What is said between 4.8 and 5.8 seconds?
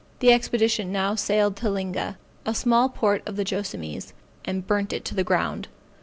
it to the ground.